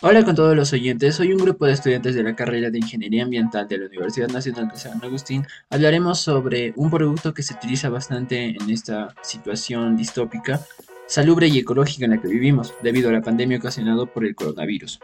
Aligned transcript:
Hola 0.00 0.24
con 0.24 0.34
todos 0.34 0.54
los 0.54 0.72
oyentes, 0.72 1.16
soy 1.16 1.32
un 1.32 1.38
grupo 1.38 1.66
de 1.66 1.72
estudiantes 1.72 2.14
de 2.14 2.22
la 2.22 2.36
carrera 2.36 2.70
de 2.70 2.78
Ingeniería 2.78 3.24
Ambiental 3.24 3.66
de 3.66 3.78
la 3.78 3.86
Universidad 3.86 4.28
Nacional 4.28 4.68
de 4.68 4.76
San 4.76 5.02
Agustín. 5.02 5.46
Hablaremos 5.70 6.20
sobre 6.20 6.72
un 6.76 6.90
producto 6.90 7.34
que 7.34 7.42
se 7.42 7.54
utiliza 7.54 7.88
bastante 7.88 8.56
en 8.56 8.70
esta 8.70 9.14
situación 9.22 9.96
distópica, 9.96 10.60
salubre 11.06 11.48
y 11.48 11.58
ecológica 11.58 12.04
en 12.04 12.12
la 12.12 12.20
que 12.20 12.28
vivimos, 12.28 12.74
debido 12.82 13.08
a 13.08 13.12
la 13.12 13.22
pandemia 13.22 13.58
ocasionada 13.58 14.06
por 14.06 14.24
el 14.24 14.34
coronavirus. 14.34 15.00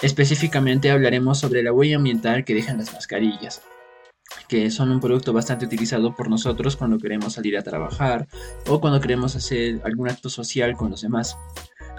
Específicamente 0.00 0.90
hablaremos 0.90 1.38
sobre 1.38 1.62
la 1.62 1.72
huella 1.72 1.96
ambiental 1.96 2.44
que 2.44 2.54
dejan 2.54 2.78
las 2.78 2.92
mascarillas, 2.92 3.62
que 4.48 4.70
son 4.70 4.90
un 4.90 5.00
producto 5.00 5.32
bastante 5.32 5.66
utilizado 5.66 6.14
por 6.14 6.30
nosotros 6.30 6.76
cuando 6.76 6.98
queremos 6.98 7.34
salir 7.34 7.58
a 7.58 7.62
trabajar 7.62 8.26
o 8.68 8.80
cuando 8.80 9.00
queremos 9.00 9.36
hacer 9.36 9.80
algún 9.84 10.08
acto 10.08 10.30
social 10.30 10.76
con 10.76 10.90
los 10.90 11.02
demás. 11.02 11.36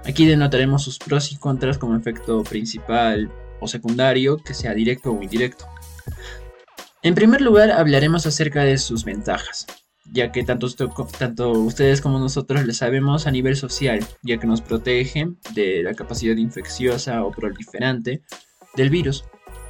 Aquí 0.06 0.26
denotaremos 0.26 0.84
sus 0.84 0.98
pros 0.98 1.32
y 1.32 1.38
contras 1.38 1.78
como 1.78 1.96
efecto 1.96 2.44
principal 2.44 3.32
o 3.60 3.68
secundario, 3.68 4.38
que 4.38 4.54
sea 4.54 4.74
directo 4.74 5.12
o 5.12 5.22
indirecto. 5.22 5.66
En 7.02 7.16
primer 7.16 7.42
lugar, 7.42 7.72
hablaremos 7.72 8.26
acerca 8.26 8.64
de 8.64 8.78
sus 8.78 9.06
ventajas, 9.06 9.66
ya 10.12 10.32
que 10.32 10.44
tanto, 10.44 10.68
ustedes 10.68 12.02
como 12.02 12.20
nosotros 12.20 12.66
le 12.66 12.74
sabemos 12.74 13.28
a 13.28 13.32
nivel 13.32 13.56
social, 13.56 14.06
ya 14.22 14.38
que 14.38 14.48
nos 14.48 14.62
protege 14.62 15.28
de 15.54 15.84
la 15.84 15.94
capacidad 15.94 16.36
infecciosa 16.36 17.24
o 17.24 17.32
proliferante 17.32 18.22
del 18.76 18.90
virus. 18.90 19.24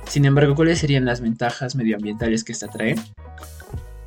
Sin 0.07 0.25
embargo, 0.25 0.55
¿cuáles 0.55 0.79
serían 0.79 1.05
las 1.05 1.21
ventajas 1.21 1.75
medioambientales 1.75 2.43
que 2.43 2.53
esta 2.53 2.67
trae? 2.67 2.95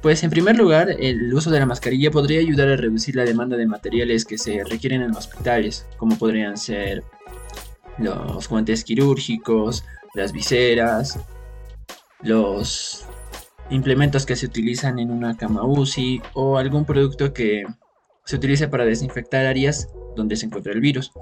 Pues 0.02 0.24
en 0.24 0.30
primer 0.30 0.58
lugar, 0.58 0.96
el 0.98 1.32
uso 1.32 1.48
de 1.52 1.60
la 1.60 1.66
mascarilla 1.66 2.10
podría 2.10 2.40
ayudar 2.40 2.68
a 2.68 2.76
reducir 2.76 3.14
la 3.14 3.24
demanda 3.24 3.56
de 3.56 3.66
materiales 3.66 4.24
que 4.24 4.36
se 4.36 4.64
requieren 4.64 5.00
en 5.00 5.14
hospitales, 5.14 5.86
como 5.96 6.18
podrían 6.18 6.56
ser 6.56 7.04
los 7.98 8.48
guantes 8.48 8.82
quirúrgicos, 8.82 9.84
las 10.14 10.32
viseras, 10.32 11.20
los 12.20 13.06
implementos 13.70 14.26
que 14.26 14.34
se 14.34 14.46
utilizan 14.46 14.98
en 14.98 15.12
una 15.12 15.36
cama 15.36 15.64
UCI 15.64 16.20
o 16.34 16.58
algún 16.58 16.84
producto 16.84 17.32
que 17.32 17.64
se 18.24 18.36
utilice 18.36 18.66
para 18.66 18.84
desinfectar 18.84 19.46
áreas 19.46 19.88
donde 20.16 20.34
se 20.34 20.46
encuentra 20.46 20.72
el 20.72 20.80
virus. 20.80 21.12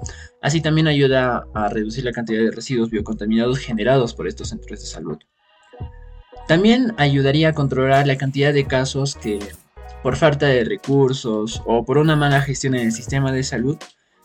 Así 0.41 0.59
también 0.59 0.87
ayuda 0.87 1.45
a 1.53 1.69
reducir 1.69 2.03
la 2.03 2.13
cantidad 2.13 2.41
de 2.41 2.51
residuos 2.51 2.89
biocontaminados 2.89 3.59
generados 3.59 4.15
por 4.15 4.27
estos 4.27 4.49
centros 4.49 4.79
de 4.79 4.87
salud. 4.87 5.19
También 6.51 6.93
ayudaría 6.97 7.47
a 7.47 7.53
controlar 7.53 8.05
la 8.07 8.17
cantidad 8.17 8.53
de 8.53 8.67
casos 8.67 9.15
que, 9.15 9.39
por 10.03 10.17
falta 10.17 10.47
de 10.47 10.65
recursos 10.65 11.63
o 11.65 11.85
por 11.85 11.97
una 11.97 12.17
mala 12.17 12.41
gestión 12.41 12.75
en 12.75 12.87
el 12.87 12.91
sistema 12.91 13.31
de 13.31 13.41
salud, 13.43 13.77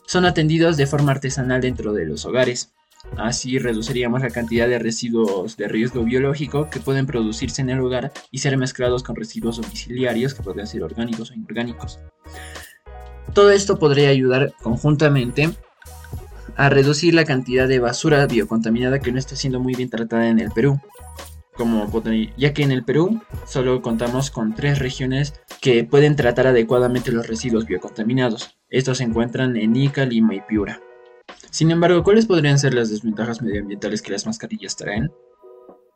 son 0.09 0.25
atendidos 0.25 0.77
de 0.77 0.89
forma 0.89 1.13
artesanal 1.13 1.61
dentro 1.61 1.93
de 1.93 2.05
los 2.05 2.25
hogares. 2.25 2.73
Así 3.17 3.61
reduciríamos 3.61 4.23
la 4.23 4.31
cantidad 4.31 4.67
de 4.67 4.81
residuos 4.81 5.57
de 5.57 5.69
riesgo 5.69 6.03
biológico 6.03 6.69
que 6.69 6.81
pueden 6.81 7.07
producirse 7.07 7.63
en 7.63 7.71
el 7.71 7.79
hogar 7.79 8.13
y 8.33 8.39
ser 8.39 8.57
mezclados 8.57 9.05
con 9.05 9.15
residuos 9.15 9.59
domiciliarios 9.59 10.35
que 10.35 10.43
podrían 10.43 10.67
ser 10.67 10.83
orgánicos 10.83 11.31
o 11.31 11.35
inorgánicos. 11.35 12.01
Todo 13.35 13.53
esto 13.53 13.79
podría 13.79 14.09
ayudar 14.09 14.53
conjuntamente 14.65 15.51
a 16.57 16.71
reducir 16.71 17.15
la 17.15 17.25
cantidad 17.25 17.69
de 17.69 17.79
basura 17.79 18.27
biocontaminada 18.27 18.99
que 18.99 19.13
no 19.13 19.21
está 19.21 19.37
siendo 19.37 19.61
muy 19.61 19.77
bien 19.77 19.91
tratada 19.91 20.27
en 20.27 20.41
el 20.41 20.51
Perú 20.51 20.81
como 21.57 21.91
ya 22.37 22.53
que 22.53 22.63
en 22.63 22.73
el 22.73 22.85
Perú 22.85 23.21
solo 23.47 23.83
contamos 23.83 24.31
con 24.31 24.55
tres 24.55 24.79
regiones 24.79 25.35
que 25.61 25.85
pueden 25.85 26.17
tratar 26.17 26.47
adecuadamente 26.47 27.13
los 27.13 27.27
residuos 27.27 27.67
biocontaminados. 27.67 28.59
Estos 28.69 28.99
se 28.99 29.05
encuentran 29.05 29.57
en 29.57 29.75
Ica, 29.75 30.05
Lima 30.05 30.35
y 30.35 30.41
Piura. 30.43 30.81
Sin 31.51 31.71
embargo, 31.71 32.03
¿cuáles 32.03 32.27
podrían 32.27 32.59
ser 32.59 32.75
las 32.75 32.91
desventajas 32.91 33.41
medioambientales 33.41 34.03
que 34.03 34.13
las 34.13 34.27
mascarillas 34.27 34.77
traen? 34.77 35.11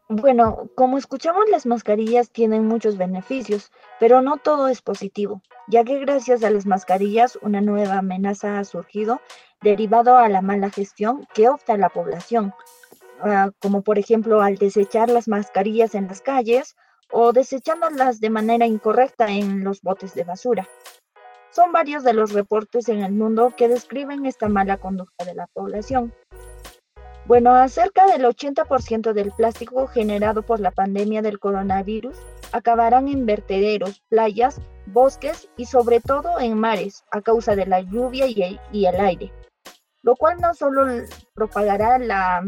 Bueno, 0.09 0.71
como 0.75 0.99
escuchamos, 0.99 1.45
las 1.51 1.67
mascarillas 1.67 2.33
tienen 2.33 2.67
muchos 2.67 2.97
beneficios, 2.97 3.71
pero 4.01 4.23
no 4.23 4.39
todo 4.39 4.67
es 4.67 4.83
positivo, 4.83 5.41
ya 5.69 5.85
que 5.85 6.01
gracias 6.01 6.43
a 6.43 6.51
las 6.51 6.67
mascarillas 6.67 7.39
una 7.43 7.61
nueva 7.61 7.99
amenaza 7.99 8.59
ha 8.59 8.65
surgido 8.65 9.21
derivado 9.63 10.17
a 10.17 10.29
la 10.29 10.43
mala 10.43 10.71
gestión 10.71 11.29
que 11.33 11.49
opta 11.49 11.77
la 11.77 11.91
población, 11.91 12.53
Ah, 13.23 13.51
como 13.61 13.83
por 13.83 13.99
ejemplo 13.99 14.41
al 14.41 14.57
desechar 14.57 15.11
las 15.11 15.29
mascarillas 15.29 15.95
en 15.95 16.09
las 16.09 16.23
calles 16.23 16.75
o 17.13 17.33
desechándolas 17.33 18.19
de 18.19 18.31
manera 18.31 18.67
incorrecta 18.67 19.29
en 19.29 19.63
los 19.63 19.83
botes 19.83 20.15
de 20.15 20.25
basura. 20.25 20.67
Son 21.51 21.71
varios 21.71 22.03
de 22.03 22.15
los 22.15 22.33
reportes 22.33 22.89
en 22.89 23.03
el 23.03 23.13
mundo 23.13 23.53
que 23.57 23.69
describen 23.69 24.25
esta 24.25 24.49
mala 24.49 24.79
conducta 24.79 25.25
de 25.25 25.35
la 25.35 25.49
población. 25.49 26.15
Bueno, 27.27 27.55
acerca 27.55 28.07
del 28.07 28.25
80% 28.25 29.13
del 29.13 29.33
plástico 29.33 29.87
generado 29.87 30.43
por 30.43 30.61
la 30.61 30.71
pandemia 30.71 31.21
del 31.21 31.39
coronavirus 31.39 32.17
acabarán 32.53 33.09
en 33.09 33.27
vertederos, 33.27 34.03
playas, 34.09 34.61
bosques 34.87 35.49
y 35.57 35.67
sobre 35.67 36.01
todo 36.01 36.41
en 36.41 36.59
mares 36.59 37.05
a 37.11 37.21
causa 37.21 37.55
de 37.55 37.67
la 37.67 37.81
lluvia 37.81 38.27
y 38.27 38.43
el, 38.43 38.61
y 38.73 38.87
el 38.87 38.99
aire, 38.99 39.33
lo 40.03 40.17
cual 40.17 40.39
no 40.41 40.55
solo 40.55 40.87
propagará 41.35 41.99
la 41.99 42.43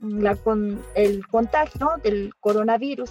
la, 0.00 0.34
con 0.36 0.82
el 0.94 1.26
contagio 1.26 1.90
del 2.02 2.34
coronavirus, 2.40 3.10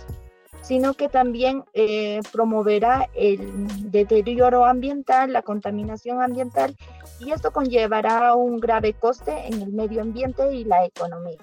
sino 0.61 0.93
que 0.93 1.09
también 1.09 1.63
eh, 1.73 2.21
promoverá 2.31 3.07
el 3.13 3.91
deterioro 3.91 4.65
ambiental, 4.65 5.31
la 5.31 5.43
contaminación 5.43 6.21
ambiental, 6.21 6.75
y 7.19 7.31
esto 7.31 7.51
conllevará 7.51 8.33
un 8.33 8.59
grave 8.59 8.93
coste 8.93 9.47
en 9.47 9.61
el 9.61 9.71
medio 9.71 10.01
ambiente 10.01 10.53
y 10.53 10.63
la 10.63 10.85
economía. 10.85 11.37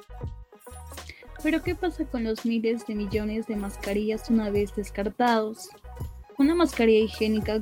Pero 1.42 1.62
¿qué 1.62 1.74
pasa 1.74 2.04
con 2.04 2.24
los 2.24 2.44
miles 2.44 2.86
de 2.86 2.94
millones 2.94 3.46
de 3.46 3.56
mascarillas 3.56 4.30
una 4.30 4.50
vez 4.50 4.74
descartados? 4.74 5.70
Una 6.38 6.54
mascarilla 6.54 7.04
higiénica 7.04 7.60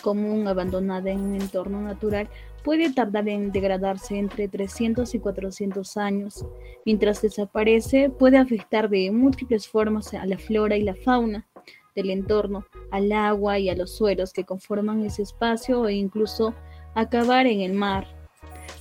común 0.00 0.48
abandonada 0.48 1.10
en 1.10 1.20
un 1.20 1.34
entorno 1.34 1.80
natural 1.80 2.28
puede 2.62 2.92
tardar 2.92 3.28
en 3.28 3.52
degradarse 3.52 4.18
entre 4.18 4.48
300 4.48 5.14
y 5.14 5.18
400 5.18 5.96
años. 5.96 6.44
Mientras 6.84 7.22
desaparece, 7.22 8.10
puede 8.10 8.38
afectar 8.38 8.88
de 8.88 9.10
múltiples 9.10 9.68
formas 9.68 10.14
a 10.14 10.24
la 10.26 10.38
flora 10.38 10.76
y 10.76 10.82
la 10.82 10.94
fauna 10.94 11.46
del 11.94 12.10
entorno, 12.10 12.66
al 12.90 13.12
agua 13.12 13.58
y 13.58 13.68
a 13.68 13.76
los 13.76 13.94
suelos 13.94 14.32
que 14.32 14.44
conforman 14.44 15.04
ese 15.04 15.22
espacio 15.22 15.86
e 15.88 15.94
incluso 15.94 16.54
acabar 16.94 17.46
en 17.46 17.60
el 17.60 17.72
mar. 17.72 18.06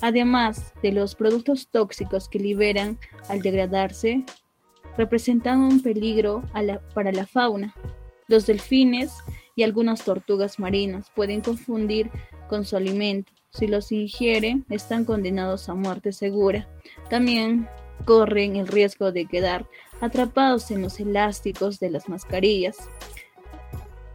Además 0.02 0.74
de 0.82 0.92
los 0.92 1.16
productos 1.16 1.68
tóxicos 1.68 2.30
que 2.30 2.40
liberan 2.40 2.98
al 3.28 3.42
degradarse, 3.42 4.24
representan 4.98 5.60
un 5.60 5.82
peligro 5.82 6.44
para 6.94 7.12
la 7.12 7.26
fauna. 7.26 7.74
Los 8.28 8.46
delfines 8.46 9.14
y 9.56 9.64
algunas 9.64 10.04
tortugas 10.04 10.60
marinas 10.60 11.12
pueden 11.16 11.42
confundir 11.42 12.10
con 12.50 12.66
su 12.66 12.76
alimento 12.78 13.32
si 13.52 13.68
los 13.68 13.92
ingieren, 13.92 14.66
están 14.70 15.04
condenados 15.04 15.68
a 15.68 15.74
muerte 15.74 16.14
segura. 16.14 16.70
También 17.10 17.68
corren 18.06 18.56
el 18.56 18.68
riesgo 18.68 19.12
de 19.12 19.26
quedar 19.26 19.68
atrapados 20.00 20.72
en 20.72 20.82
los 20.82 21.00
elásticos 21.00 21.80
de 21.80 21.92
las 21.92 22.08
mascarillas, 22.08 22.78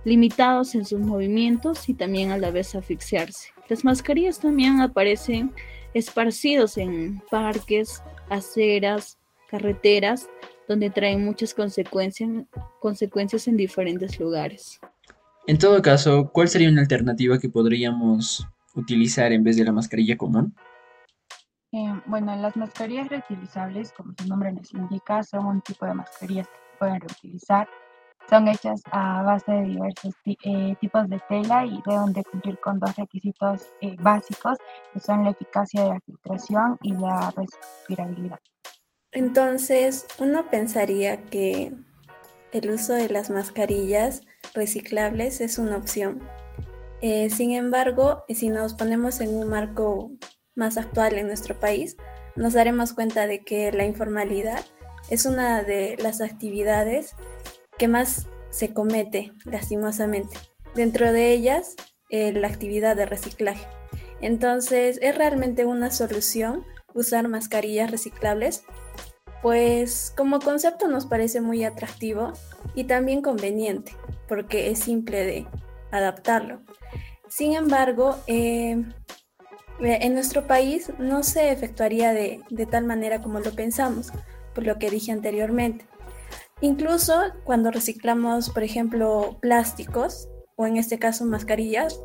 limitados 0.04 0.75
en 0.75 0.84
sus 0.84 1.00
movimientos 1.00 1.88
y 1.88 1.94
también 1.94 2.30
a 2.30 2.38
la 2.38 2.50
vez 2.50 2.75
asfixiarse. 2.75 3.50
Las 3.69 3.84
mascarillas 3.84 4.41
también 4.41 4.80
aparecen 4.80 5.52
esparcidos 5.92 6.78
en 6.78 7.22
parques, 7.30 8.02
aceras, 8.30 9.19
carreteras, 9.50 10.28
donde 10.66 10.91
traen 10.91 11.25
muchas 11.25 11.54
consecuencias, 11.54 12.30
consecuencias 12.80 13.46
en 13.48 13.56
diferentes 13.56 14.19
lugares. 14.19 14.80
En 15.48 15.58
todo 15.58 15.80
caso, 15.80 16.30
¿cuál 16.32 16.48
sería 16.48 16.68
una 16.68 16.80
alternativa 16.80 17.38
que 17.38 17.48
podríamos 17.48 18.44
utilizar 18.74 19.30
en 19.32 19.44
vez 19.44 19.56
de 19.56 19.64
la 19.64 19.70
mascarilla 19.70 20.16
común? 20.16 20.52
Eh, 21.70 22.00
bueno, 22.06 22.34
las 22.34 22.56
mascarillas 22.56 23.08
reutilizables, 23.08 23.93
como 23.93 24.12
su 24.19 24.26
nombre 24.26 24.52
les 24.52 24.75
indica, 24.75 25.22
son 25.22 25.46
un 25.46 25.60
tipo 25.60 25.87
de 25.87 25.94
mascarillas 25.94 26.48
que 26.48 26.56
se 26.56 26.78
pueden 26.78 27.00
reutilizar. 27.00 27.69
Son 28.28 28.48
hechas 28.48 28.82
a 28.90 29.22
base 29.22 29.52
de 29.52 29.62
diversos 29.66 30.14
eh, 30.25 30.75
tipos 30.81 31.08
de 31.08 31.20
tela 31.28 31.64
y 31.64 31.81
deben 31.87 32.12
de 32.12 32.25
cumplir 32.25 32.58
con 32.58 32.81
dos 32.81 32.96
requisitos 32.96 33.69
eh, 33.82 33.94
básicos, 34.00 34.58
que 34.92 34.99
son 34.99 35.22
la 35.22 35.31
eficacia 35.31 35.84
de 35.84 35.88
la 35.90 36.00
filtración 36.00 36.76
y 36.82 36.92
la 36.94 37.32
respirabilidad. 37.37 38.40
Entonces, 39.12 40.08
uno 40.19 40.50
pensaría 40.50 41.22
que 41.22 41.72
el 42.52 42.70
uso 42.70 42.94
de 42.94 43.08
las 43.10 43.31
mascarillas 43.31 44.22
reciclables 44.54 45.40
es 45.40 45.58
una 45.58 45.76
opción, 45.76 46.22
eh, 47.02 47.28
sin 47.31 47.52
embargo, 47.52 48.25
si 48.28 48.48
nos 48.48 48.75
ponemos 48.75 49.20
en 49.20 49.34
un 49.37 49.48
marco 49.48 50.10
más 50.54 50.78
actual 50.78 51.19
en 51.19 51.26
nuestro 51.26 51.58
país, 51.58 51.96
nos 52.37 52.54
daremos 52.54 52.94
cuenta 52.94 53.26
de 53.26 53.44
que 53.44 53.70
la 53.72 53.84
informalidad 53.84 54.64
es 55.10 55.26
una 55.26 55.62
de 55.62 55.96
las 56.02 56.20
actividades 56.20 57.14
que 57.78 57.88
más 57.88 58.26
se 58.50 58.72
comete 58.72 59.32
lastimosamente. 59.44 60.37
Dentro 60.75 61.12
de 61.12 61.32
ellas, 61.32 61.76
eh, 62.10 62.32
la 62.32 62.49
actividad 62.49 62.96
de 62.96 63.06
reciclaje. 63.06 63.66
Entonces, 64.20 64.99
es 65.02 65.16
realmente 65.16 65.66
una 65.66 65.90
solución 65.90 66.64
usar 66.94 67.28
mascarillas 67.28 67.90
reciclables, 67.90 68.64
pues 69.43 70.12
como 70.17 70.41
concepto 70.41 70.88
nos 70.88 71.06
parece 71.06 71.41
muy 71.41 71.65
atractivo 71.65 72.33
y 72.75 72.85
también 72.85 73.23
conveniente, 73.23 73.93
porque 74.29 74.71
es 74.71 74.81
simple 74.81 75.25
de 75.25 75.47
adaptarlo. 75.91 76.61
Sin 77.29 77.55
embargo, 77.55 78.17
eh, 78.27 78.83
en 79.81 80.15
nuestro 80.15 80.47
país 80.47 80.91
no 80.99 81.23
se 81.23 81.50
efectuaría 81.50 82.12
de, 82.12 82.41
de 82.50 82.67
tal 82.67 82.85
manera 82.85 83.21
como 83.21 83.41
lo 83.41 83.53
pensamos, 83.53 84.12
por 84.55 84.65
lo 84.65 84.79
que 84.79 84.91
dije 84.91 85.12
anteriormente. 85.12 85.85
Incluso 86.61 87.21
cuando 87.44 87.71
reciclamos, 87.71 88.50
por 88.50 88.62
ejemplo, 88.62 89.37
plásticos, 89.41 90.29
o 90.56 90.67
en 90.67 90.79
este 90.79 90.99
caso 90.99 91.27
mascarillas, 91.27 92.00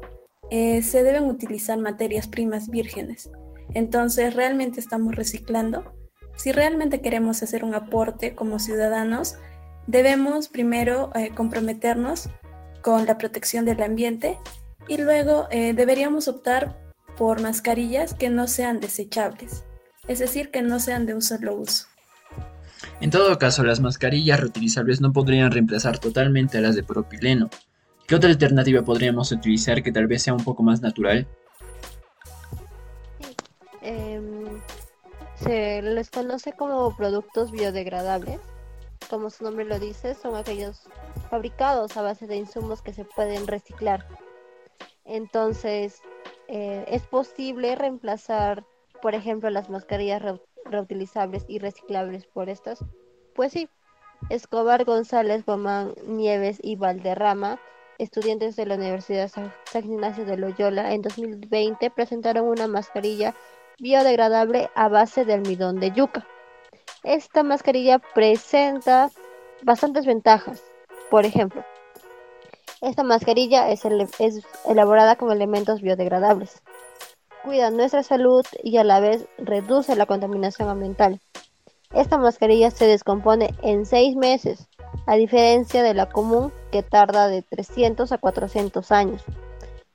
eh, 0.50 0.84
se 0.84 1.04
deben 1.04 1.24
utilizar 1.26 1.78
materias 1.78 2.28
primas 2.28 2.70
vírgenes. 2.70 3.32
Entonces, 3.74 4.34
¿realmente 4.34 4.82
estamos 4.82 5.16
reciclando? 5.16 5.94
Si 6.36 6.52
realmente 6.52 7.02
queremos 7.02 7.44
hacer 7.44 7.64
un 7.64 7.76
aporte 7.76 8.36
como 8.36 8.60
ciudadanos, 8.60 9.36
debemos 9.88 10.48
primero 10.48 11.12
eh, 11.16 11.32
comprometernos 11.36 12.30
con 12.82 13.06
la 13.06 13.18
protección 13.18 13.66
del 13.66 13.82
ambiente 13.84 14.38
y 14.88 14.98
luego 14.98 15.48
eh, 15.52 15.74
deberíamos 15.74 16.28
optar 16.28 16.80
por 17.18 17.42
mascarillas 17.42 18.14
que 18.14 18.30
no 18.30 18.48
sean 18.48 18.80
desechables, 18.80 19.64
es 20.08 20.20
decir, 20.20 20.50
que 20.50 20.62
no 20.62 20.80
sean 20.80 21.06
de 21.06 21.14
un 21.14 21.22
solo 21.22 21.56
uso. 21.56 21.86
En 23.00 23.10
todo 23.10 23.38
caso, 23.38 23.64
las 23.64 23.80
mascarillas 23.80 24.40
reutilizables 24.40 25.02
no 25.02 25.14
podrían 25.14 25.52
reemplazar 25.52 26.00
totalmente 26.00 26.58
a 26.58 26.62
las 26.62 26.76
de 26.76 26.84
propileno. 26.84 27.50
¿Qué 28.08 28.16
otra 28.16 28.30
alternativa 28.30 28.84
podríamos 28.84 29.32
utilizar 29.32 29.82
que 29.84 29.92
tal 29.92 30.08
vez 30.08 30.24
sea 30.24 30.34
un 30.34 30.44
poco 30.44 30.64
más 30.64 30.82
natural? 30.82 31.28
Em, 33.82 34.31
se 35.44 35.82
les 35.82 36.10
conoce 36.10 36.54
como 36.54 36.96
productos 36.96 37.52
biodegradables. 37.52 38.40
Como 39.10 39.30
su 39.30 39.44
nombre 39.44 39.66
lo 39.66 39.80
dice, 39.80 40.14
son 40.14 40.36
aquellos 40.36 40.88
fabricados 41.30 41.98
a 41.98 42.02
base 42.02 42.28
de 42.28 42.38
insumos 42.38 42.82
que 42.82 42.94
se 42.94 43.04
pueden 43.04 43.48
reciclar. 43.48 44.06
Entonces, 45.06 46.02
eh, 46.48 46.86
es 46.88 47.02
posible 47.04 47.76
reemplazar, 47.76 48.64
por 49.02 49.16
ejemplo, 49.16 49.50
las 49.50 49.70
mascarillas 49.70 50.22
reutilizables 50.66 51.46
y 51.48 51.60
reciclables 51.60 52.26
por 52.26 52.50
estas? 52.50 52.84
Pues 53.36 53.52
sí. 53.52 53.70
Escobar, 54.30 54.86
González, 54.86 55.44
Bomán, 55.46 55.96
Nieves 56.06 56.60
y 56.62 56.76
Valderrama, 56.76 57.60
estudiantes 57.98 58.56
de 58.56 58.68
la 58.68 58.76
Universidad 58.76 59.30
San 59.30 59.52
Ignacio 59.74 60.26
de 60.26 60.38
Loyola, 60.38 60.94
en 60.94 61.02
2020 61.02 61.90
presentaron 61.90 62.48
una 62.48 62.68
mascarilla 62.68 63.36
biodegradable 63.82 64.70
a 64.76 64.88
base 64.88 65.26
de 65.26 65.34
almidón 65.34 65.80
de 65.80 65.92
yuca. 65.92 66.26
Esta 67.04 67.44
mascarilla 67.44 68.00
presenta 68.00 69.10
bastantes 69.64 70.06
ventajas. 70.06 70.64
Por 71.10 71.26
ejemplo, 71.26 71.66
esta 72.80 73.04
mascarilla 73.04 73.70
es, 73.70 73.84
elaborada 74.66 75.18
con 75.18 75.32
elementos 75.32 75.82
biodegradables 75.82 76.62
cuida 77.44 77.72
nuestra 77.72 78.04
salud 78.04 78.46
y 78.64 78.78
a 78.78 78.84
la 78.84 79.00
vez 79.00 79.28
reduce 79.38 79.96
la 79.96 80.06
contaminación 80.06 80.70
ambiental. 80.70 81.20
Esta 81.94 82.18
mascarilla 82.18 82.72
se 82.72 82.86
descompone 82.86 83.54
en 83.62 83.86
6 83.86 84.16
meses, 84.16 84.68
a 85.08 85.16
diferencia 85.16 85.84
de 85.84 85.94
la 85.94 86.08
común 86.08 86.54
que 86.72 86.84
tarda 86.84 87.28
de 87.28 87.42
300 87.42 88.12
a 88.12 88.18
400 88.18 88.92
años. 88.92 89.24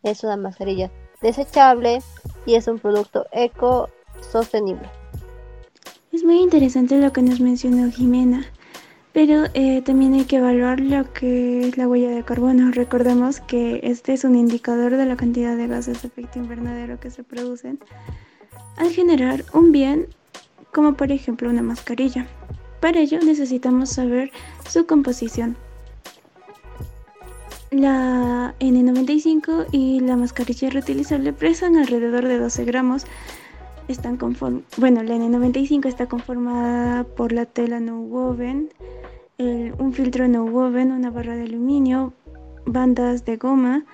Es 0.03 0.25
una 0.25 0.37
mascarilla 0.37 0.91
desechable 1.23 2.03
y 2.47 2.55
es 2.55 2.67
un 2.69 2.79
producto 2.79 3.27
eco 3.33 3.91
sostenible. 4.21 4.89
Es 6.13 6.25
muy 6.25 6.41
interesante 6.41 6.99
lo 6.99 7.13
que 7.13 7.23
nos 7.23 7.41
mencionó 7.41 7.91
Jimena. 7.91 8.47
Pero 9.13 9.45
eh, 9.55 9.81
también 9.81 10.13
hay 10.13 10.25
que 10.25 10.37
evaluar 10.37 10.79
lo 10.79 11.11
que 11.15 11.69
es 11.69 11.79
la 11.79 11.89
huella 11.89 12.11
de 12.11 12.23
carbono. 12.23 12.71
Recordemos 12.71 13.41
que 13.41 13.81
este 13.83 14.13
es 14.13 14.25
un 14.25 14.37
indicador 14.37 14.97
de 14.97 15.07
la 15.07 15.17
cantidad 15.17 15.57
de 15.57 15.67
gases 15.67 16.03
de 16.03 16.09
efecto 16.09 16.39
invernadero 16.39 17.01
que 17.01 17.11
se 17.11 17.25
producen 17.25 17.79
al 18.77 18.91
generar 18.91 19.43
un 19.55 19.73
bien 19.73 20.09
como 20.71 20.95
por 20.95 21.13
ejemplo 21.13 21.49
una 21.49 21.63
mascarilla. 21.63 22.27
Para 22.81 23.01
ello 23.01 23.19
necesitamos 23.25 23.89
saber 23.89 24.31
su 24.69 24.87
composición. 24.87 25.57
La 27.71 28.55
N95 28.61 29.67
y 29.73 30.01
la 30.01 30.17
mascarilla 30.17 30.71
reutilizable 30.71 31.33
pesan 31.33 31.77
alrededor 31.77 32.27
de 32.29 32.39
12 32.39 32.65
gramos. 32.65 33.07
Están 33.89 34.19
bueno, 34.19 35.03
la 35.03 35.17
N95 35.17 35.87
está 35.87 36.07
conformada 36.07 37.05
por 37.05 37.33
la 37.33 37.47
tela 37.47 37.79
no 37.81 38.01
woven, 38.01 38.71
un 39.39 39.93
filtro 39.93 40.27
no 40.27 40.45
woven, 40.45 40.91
una 40.93 41.11
barra 41.11 41.37
de 41.37 41.43
aluminio, 41.43 42.13
bandas 42.67 43.25
de 43.25 43.37
goma 43.37 43.85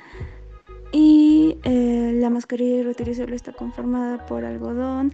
y 0.92 1.58
eh, 1.64 2.12
la 2.14 2.30
mascarilla 2.30 2.84
reutilizable 2.84 3.36
está 3.36 3.52
conformada 3.52 4.26
por 4.26 4.44
algodón, 4.44 5.12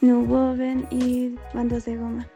no 0.00 0.20
woven 0.20 0.86
y 0.90 1.34
bandas 1.54 1.84
de 1.84 1.96
goma. 1.96 2.26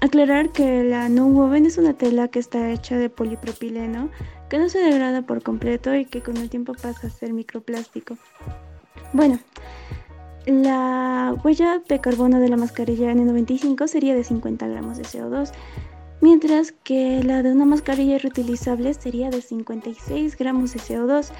Aclarar 0.00 0.50
que 0.50 0.84
la 0.84 1.08
no 1.08 1.26
woven 1.26 1.66
es 1.66 1.78
una 1.78 1.94
tela 1.94 2.28
que 2.28 2.38
está 2.38 2.70
hecha 2.70 2.96
de 2.96 3.10
polipropileno 3.10 4.10
que 4.54 4.60
no 4.60 4.68
se 4.68 4.78
degrada 4.78 5.22
por 5.22 5.42
completo 5.42 5.96
y 5.96 6.04
que 6.04 6.22
con 6.22 6.36
el 6.36 6.48
tiempo 6.48 6.74
pasa 6.74 7.08
a 7.08 7.10
ser 7.10 7.32
microplástico. 7.32 8.16
Bueno, 9.12 9.40
la 10.46 11.34
huella 11.42 11.82
de 11.88 12.00
carbono 12.00 12.38
de 12.38 12.48
la 12.48 12.56
mascarilla 12.56 13.12
N95 13.12 13.88
sería 13.88 14.14
de 14.14 14.22
50 14.22 14.68
gramos 14.68 14.96
de 14.96 15.02
CO2 15.02 15.50
mientras 16.20 16.70
que 16.70 17.24
la 17.24 17.42
de 17.42 17.50
una 17.50 17.64
mascarilla 17.64 18.16
reutilizable 18.18 18.94
sería 18.94 19.28
de 19.28 19.42
56 19.42 20.38
gramos 20.38 20.72
de 20.72 20.78
CO2. 20.78 21.30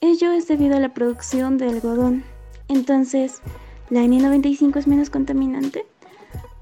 Ello 0.00 0.32
es 0.32 0.48
debido 0.48 0.76
a 0.76 0.80
la 0.80 0.94
producción 0.94 1.56
de 1.56 1.68
algodón. 1.68 2.24
Entonces, 2.66 3.42
¿la 3.90 4.00
N95 4.00 4.76
es 4.76 4.88
menos 4.88 5.08
contaminante? 5.08 5.86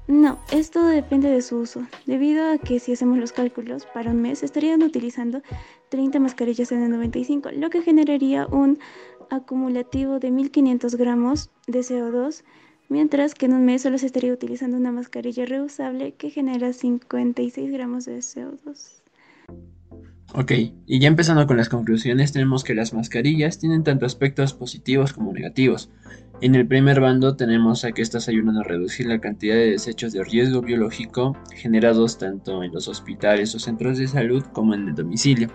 No, 0.07 0.39
esto 0.51 0.85
depende 0.85 1.29
de 1.29 1.41
su 1.41 1.57
uso, 1.57 1.85
debido 2.05 2.49
a 2.49 2.57
que 2.57 2.79
si 2.79 2.93
hacemos 2.93 3.17
los 3.17 3.33
cálculos, 3.33 3.85
para 3.85 4.11
un 4.11 4.21
mes 4.21 4.41
estarían 4.41 4.81
utilizando 4.81 5.41
30 5.89 6.19
mascarillas 6.19 6.71
N95, 6.71 7.51
lo 7.51 7.69
que 7.69 7.81
generaría 7.81 8.47
un 8.47 8.79
acumulativo 9.29 10.19
de 10.19 10.31
1500 10.31 10.95
gramos 10.95 11.49
de 11.67 11.79
CO2 11.79 12.43
mientras 12.89 13.35
que 13.35 13.47
en 13.47 13.53
un 13.53 13.65
mes 13.65 13.81
solo 13.81 13.97
se 13.97 14.05
estaría 14.05 14.33
utilizando 14.33 14.77
una 14.77 14.91
mascarilla 14.91 15.45
reusable 15.45 16.13
que 16.13 16.29
genera 16.29 16.73
56 16.73 17.71
gramos 17.71 18.05
de 18.05 18.17
CO2. 18.19 19.01
Ok, 20.33 20.51
y 20.85 20.99
ya 20.99 21.07
empezando 21.07 21.47
con 21.47 21.57
las 21.57 21.69
conclusiones, 21.69 22.33
tenemos 22.33 22.63
que 22.63 22.75
las 22.75 22.93
mascarillas 22.93 23.59
tienen 23.59 23.83
tanto 23.83 24.05
aspectos 24.05 24.53
positivos 24.53 25.13
como 25.13 25.31
negativos. 25.31 25.89
En 26.39 26.53
el 26.53 26.67
primer 26.67 27.01
bando 27.01 27.35
tenemos 27.35 27.83
a 27.83 27.93
que 27.93 28.03
estas 28.03 28.27
ayudan 28.27 28.57
a 28.57 28.63
reducir 28.63 29.07
la 29.07 29.19
cantidad 29.19 29.55
de 29.55 29.71
desechos 29.71 30.13
de 30.13 30.23
riesgo 30.23 30.61
biológico 30.61 31.35
generados 31.55 32.19
tanto 32.19 32.61
en 32.61 32.71
los 32.71 32.87
hospitales 32.87 33.55
o 33.55 33.59
centros 33.59 33.97
de 33.97 34.07
salud 34.07 34.43
como 34.53 34.75
en 34.75 34.89
el 34.89 34.93
domicilio. 34.93 35.49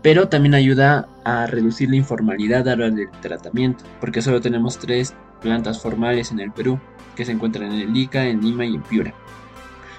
Pero 0.00 0.28
también 0.28 0.54
ayuda 0.54 1.06
a 1.24 1.46
reducir 1.46 1.90
la 1.90 1.96
informalidad 1.96 2.66
a 2.66 2.76
la 2.76 2.88
del 2.88 3.10
tratamiento, 3.20 3.84
porque 4.00 4.22
solo 4.22 4.40
tenemos 4.40 4.78
tres 4.78 5.14
plantas 5.42 5.82
formales 5.82 6.32
en 6.32 6.40
el 6.40 6.50
Perú, 6.50 6.80
que 7.14 7.26
se 7.26 7.32
encuentran 7.32 7.70
en 7.72 7.80
el 7.80 7.94
Ica, 7.94 8.24
en 8.24 8.40
Lima 8.40 8.64
y 8.64 8.74
en 8.74 8.82
Piura. 8.82 9.12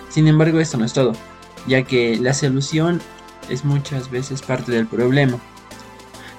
Sin 0.10 0.28
embargo, 0.28 0.60
esto 0.60 0.78
no 0.78 0.86
es 0.86 0.94
todo, 0.94 1.14
ya 1.68 1.84
que 1.84 2.18
la 2.18 2.34
solución 2.34 3.02
es 3.52 3.66
muchas 3.66 4.10
veces 4.10 4.42
parte 4.42 4.72
del 4.72 4.88
problema. 4.88 5.38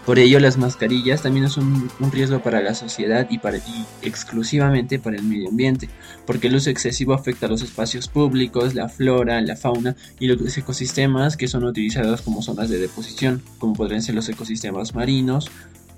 Por 0.08 0.18
ello, 0.18 0.40
las 0.40 0.56
mascarillas 0.56 1.20
también 1.20 1.50
son 1.50 1.90
un, 2.00 2.10
riesgo 2.10 2.40
para 2.40 2.62
la 2.62 2.72
sociedad 2.72 3.26
y, 3.28 3.40
para, 3.40 3.58
y 3.58 3.84
exclusivamente 4.00 4.98
para 4.98 5.16
el 5.16 5.22
medio 5.22 5.50
ambiente, 5.50 5.90
porque 6.24 6.46
el 6.46 6.54
uso 6.54 6.70
excesivo 6.70 7.12
afecta 7.12 7.44
a 7.44 7.50
los 7.50 7.60
espacios 7.60 8.08
públicos, 8.08 8.74
la 8.74 8.88
flora, 8.88 9.38
la 9.42 9.54
fauna 9.54 9.96
y 10.18 10.28
los 10.28 10.56
ecosistemas 10.56 11.36
que 11.36 11.46
son 11.46 11.64
utilizados 11.64 12.22
como 12.22 12.40
zonas 12.40 12.70
de 12.70 12.78
deposición, 12.78 13.42
como 13.58 13.74
podrían 13.74 14.00
ser 14.00 14.14
los 14.14 14.30
ecosistemas 14.30 14.94
marinos, 14.94 15.50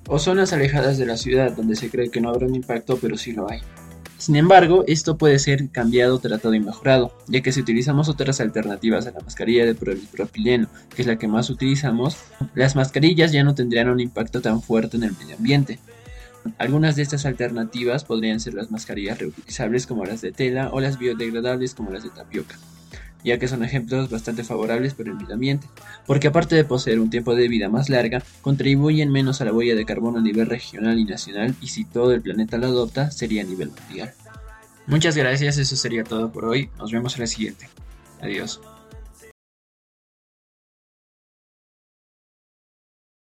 o 0.08 0.18
zonas 0.18 0.52
alejadas 0.52 0.98
de 0.98 1.06
la 1.06 1.16
ciudad 1.16 1.52
donde 1.52 1.76
se 1.76 1.88
cree 1.88 2.10
que 2.10 2.20
no 2.20 2.30
habrá 2.30 2.48
un 2.48 2.56
impacto, 2.56 2.98
pero 3.00 3.16
sí 3.16 3.30
lo 3.30 3.48
hay. 3.48 3.60
Sin 4.20 4.36
embargo, 4.36 4.84
esto 4.86 5.16
puede 5.16 5.38
ser 5.38 5.70
cambiado, 5.70 6.18
tratado 6.18 6.52
y 6.52 6.60
mejorado, 6.60 7.10
ya 7.26 7.40
que 7.40 7.52
si 7.52 7.60
utilizamos 7.62 8.10
otras 8.10 8.38
alternativas 8.42 9.06
a 9.06 9.12
la 9.12 9.20
mascarilla 9.20 9.64
de 9.64 9.74
propileno, 9.74 10.68
que 10.94 11.00
es 11.00 11.08
la 11.08 11.16
que 11.16 11.26
más 11.26 11.48
utilizamos, 11.48 12.18
las 12.54 12.76
mascarillas 12.76 13.32
ya 13.32 13.42
no 13.44 13.54
tendrían 13.54 13.88
un 13.88 13.98
impacto 13.98 14.42
tan 14.42 14.60
fuerte 14.60 14.98
en 14.98 15.04
el 15.04 15.16
medio 15.16 15.36
ambiente. 15.36 15.78
Algunas 16.58 16.96
de 16.96 17.02
estas 17.02 17.24
alternativas 17.24 18.04
podrían 18.04 18.40
ser 18.40 18.52
las 18.52 18.70
mascarillas 18.70 19.18
reutilizables 19.18 19.86
como 19.86 20.04
las 20.04 20.20
de 20.20 20.32
tela 20.32 20.68
o 20.70 20.80
las 20.80 20.98
biodegradables 20.98 21.74
como 21.74 21.90
las 21.90 22.02
de 22.02 22.10
tapioca 22.10 22.58
ya 23.24 23.38
que 23.38 23.48
son 23.48 23.64
ejemplos 23.64 24.10
bastante 24.10 24.44
favorables 24.44 24.94
para 24.94 25.10
el 25.10 25.16
medio 25.16 25.34
ambiente, 25.34 25.66
porque 26.06 26.28
aparte 26.28 26.56
de 26.56 26.64
poseer 26.64 27.00
un 27.00 27.10
tiempo 27.10 27.34
de 27.34 27.48
vida 27.48 27.68
más 27.68 27.88
larga, 27.88 28.22
contribuyen 28.42 29.10
menos 29.10 29.40
a 29.40 29.44
la 29.44 29.52
huella 29.52 29.74
de 29.74 29.84
carbono 29.84 30.18
a 30.18 30.22
nivel 30.22 30.46
regional 30.46 30.98
y 30.98 31.04
nacional 31.04 31.54
y 31.60 31.68
si 31.68 31.84
todo 31.84 32.12
el 32.12 32.22
planeta 32.22 32.58
lo 32.58 32.66
adopta 32.66 33.10
sería 33.10 33.42
a 33.42 33.46
nivel 33.46 33.70
mundial. 33.70 34.12
Muchas 34.86 35.16
gracias, 35.16 35.58
eso 35.58 35.76
sería 35.76 36.04
todo 36.04 36.32
por 36.32 36.46
hoy. 36.46 36.70
Nos 36.78 36.90
vemos 36.90 37.14
en 37.14 37.20
la 37.20 37.26
siguiente. 37.26 37.68
Adiós. 38.20 38.60